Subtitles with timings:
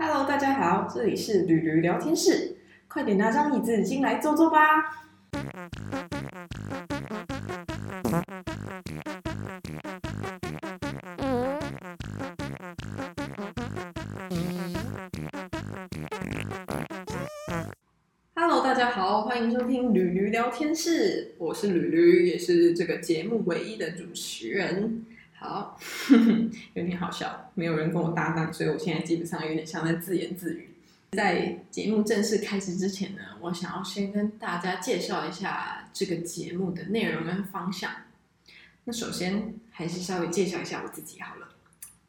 [0.00, 2.56] Hello，大家好，这里是驴驴聊天室，
[2.86, 4.56] 快点拿张椅子进来坐坐吧。
[18.36, 25.04] Hello，大家好，欢迎收听驴驴聊天室，我是驴驴，也是这个节目唯一的主持人。
[25.38, 25.78] 好，
[26.74, 30.70] 有点好笑，没有人跟我搭档，所以我现在基本上有点像在自言自语。
[31.12, 37.90] 在节目正式开始之前呢，我想要先跟大家介绍一下这个节目的内容跟方向。
[38.84, 41.48] 那首先还是稍微介绍一下我自己好了。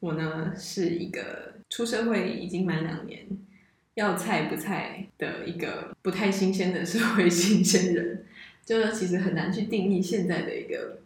[0.00, 3.26] 我呢是一个出社会已经满两年，
[3.94, 8.26] 要菜不菜的一个不太新鲜的社会新鲜人，
[8.64, 10.98] 就是其实很难去定义现在的一个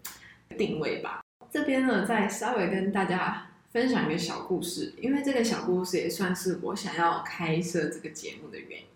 [0.56, 1.23] 定位吧。
[1.64, 8.86] 这边呢，再稍微跟大家分享一个小故事，因为这个小故事也算是我想要开设这个节目的原因。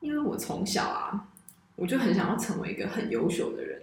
[0.00, 1.28] 因为我从小啊，
[1.76, 3.82] 我就很想要成为一个很优秀的人。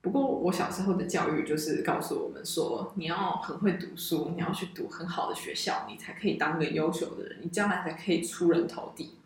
[0.00, 9.16] 不过我小时候的教育就是告诉我们说，你要很会读书，你要去读很好的学校，你才可以当个优秀的人，你将来才可以出人头地。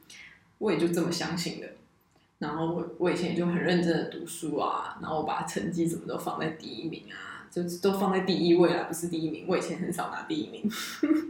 [0.57, 1.69] 我也就这么相信的。
[2.39, 7.29] 然后我我以前就很认真的读书啊，然后我把成绩什么都放在第一名啊。
[7.53, 9.45] 就都放在第一位了，不是第一名。
[9.47, 10.69] 我以前很少拿第一名。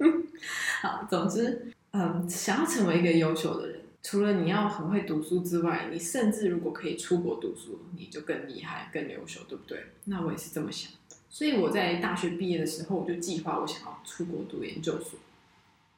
[0.81, 9.85] 好，总之，嗯，想要成为一个优秀的人，除了你要很会读书之外，你甚至如果可以出国读书，你就更厉害、更优秀，对不对？
[10.05, 10.93] 那我也是这么想。
[11.29, 15.19] 所以我在大学毕业的时候，我就计划我想要出国读研究所。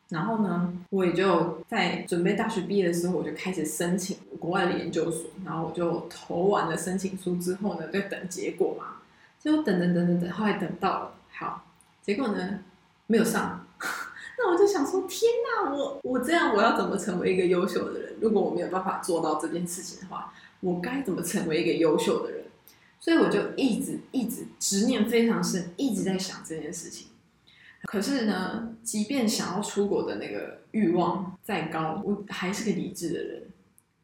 [0.08, 5.30] 然后呢，我也就在准备大学毕业的时候，我就开始申请国外的研究所。
[5.44, 9.02] 然后我就投完了申请书之后呢，就等结果嘛。
[9.44, 11.66] 就等等等等等，后来等到了，好，
[12.00, 12.60] 结果呢
[13.06, 13.66] 没有上，
[14.38, 18.14] 那我就想说，天哪，我我这样我要怎么成为一个优秀的人？
[18.22, 22.44] 如果我没有办法做到这件事情的话，我该怎么成为一个优秀的人？
[22.98, 27.08] 所以我就一直一直执念非常深，一直在想这件事情。
[27.82, 33.42] 可是呢，即便想要出国的那个欲望再高，我还是个理智的人。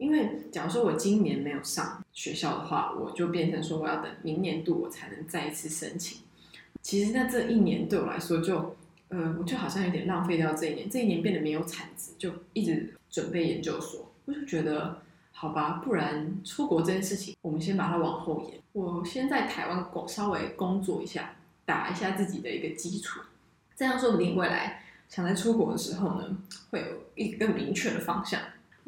[0.01, 6.23] 因为假如说我今年没有上学校的话，我就变成说我要等明年度我才能再一次申请。
[6.81, 8.75] 其实那这一年对我来说，就
[9.11, 10.89] 呃，我就好像有点浪费掉这一年。
[10.89, 14.11] 这一年变得没有产值，就一直准备研究所。
[14.25, 15.03] 我就觉得，
[15.33, 18.59] 好吧，不然出国这件事情，我们先把它往后延。
[18.73, 23.21] 我先在台湾工稍微工作一下，打一下自己的一个基础，
[23.77, 26.39] 这样说不定未来想在出国的时候呢，
[26.71, 28.41] 会有一个更明确的方向。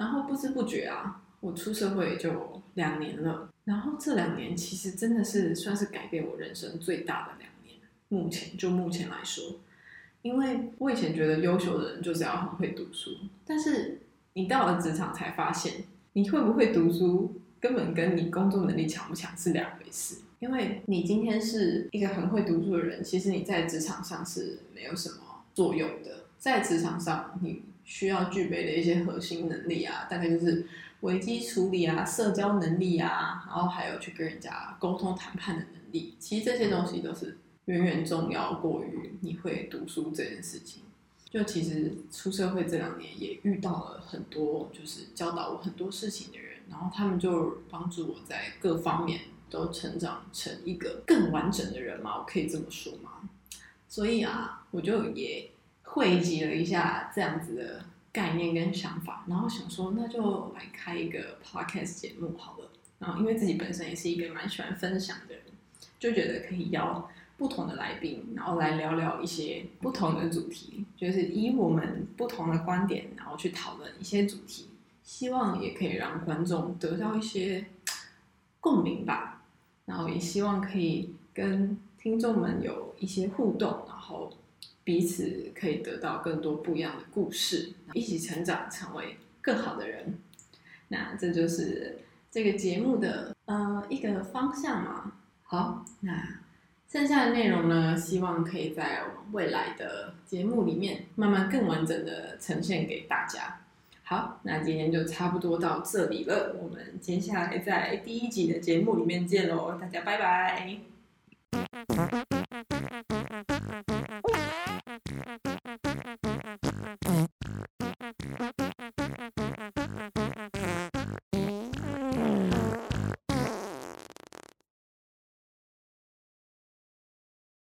[0.03, 3.49] 然后不知不觉啊，我出社会也就两年了。
[3.63, 7.77] 然后这两年其实真的是算是改变我人生最大的两年。
[8.09, 9.61] 目前就目前来说，
[10.23, 13.13] 因为我以前觉得优秀的人就是要很会读书，
[13.47, 14.01] 但是
[14.33, 20.17] 你到了职场才发现，你会不会读书根本跟你工作能力强不强是两回事。
[20.41, 26.25] 因为你今天是一个很会读书的人，其实你在职场上是没有什么作用的。
[26.43, 27.63] 在职场上，你。
[27.85, 30.65] 需要具备的一些核心能力啊，大概就是
[31.01, 36.15] 危机处理啊、社交能力啊，然后还有去跟人家沟通谈判的能力。
[36.17, 40.85] 其实这些东西都是远远重要过于你会读书这件事情。
[41.29, 53.29] 就其实出社会这两年也遇到了很多就是教导我很多事情的人，然后他们就帮助我在各方面都成长成一个更完整的人嘛，我可以这么说吗？
[53.89, 55.51] 所以啊，我就也。
[55.95, 62.71] 汇集了一下这样子的概念跟想法，然后想说那就来开一个 podcast 节目好了。
[62.99, 65.45] 然后因为自己本身也是一个蛮喜欢分享的人，
[65.99, 74.69] 就觉得可以邀不同的来宾，然后来聊聊一些不同的主题，就是以我们不同的观点，然后去讨论一些主题，
[75.05, 77.67] 希望也可以让观众得到一些
[78.61, 79.43] 共鸣吧。
[79.85, 84.33] 然后也希望可以跟听众们有一些互动，然后。
[84.85, 90.19] 彼此可以得到更多不一样的故事，一起成长，成为更好的人。
[90.89, 91.99] 那这就是
[92.31, 95.13] 这个节目的呃一个方向嘛。
[95.45, 96.41] 好，那
[96.89, 103.61] 剩下的内容呢，希望可以在未来的节目里面慢慢更完整的呈现给大家。
[104.05, 110.81] 好，那今天就差不多到这里了，我们接下来在第一集的节目里面见喽，大家拜拜。